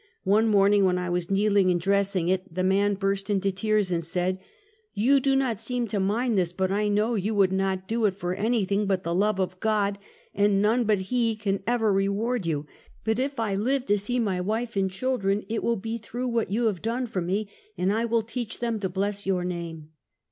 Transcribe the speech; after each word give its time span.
One 0.23 0.47
morning 0.47 0.83
when 0.83 0.97
I 0.97 1.11
was 1.11 1.29
kneeling 1.29 1.69
and 1.69 1.79
dressing 1.79 2.27
it, 2.27 2.51
the 2.51 2.63
man 2.63 2.95
burst 2.95 3.29
into 3.29 3.51
tears, 3.51 3.91
and 3.91 4.03
said:" 4.03 4.39
You 5.05 5.19
do 5.19 5.35
not 5.35 5.59
seem 5.59 5.85
to 5.89 5.99
mind 5.99 6.39
this, 6.39 6.53
but 6.53 6.71
I 6.71 6.87
know 6.87 7.13
you 7.13 7.35
would 7.35 7.51
not 7.51 7.87
do 7.87 8.05
it 8.05 8.15
for 8.15 8.33
anything 8.33 8.87
but 8.87 9.03
the 9.03 9.13
love 9.13 9.39
of 9.39 9.59
God, 9.59 9.99
and 10.33 10.59
none 10.59 10.85
but 10.85 10.97
He 11.13 11.35
can 11.35 11.61
ever 11.67 11.93
reward 11.93 12.47
you; 12.47 12.65
but 13.03 13.19
if 13.19 13.39
I 13.39 13.53
live 13.53 13.85
to 13.85 13.97
see 13.99 14.17
my 14.17 14.39
w^ife 14.39 14.75
and 14.75 14.89
children, 14.89 15.45
it 15.49 15.61
will 15.61 15.77
be 15.77 15.99
through 15.99 16.29
what 16.29 16.49
you 16.49 16.65
have 16.65 16.81
done 16.81 17.05
for 17.05 17.21
me, 17.21 17.47
and 17.77 17.93
I 17.93 18.05
will 18.05 18.23
teach 18.23 18.57
them 18.57 18.79
to 18.79 18.89
bless 18.89 19.27
your 19.27 19.43
name! 19.45 19.89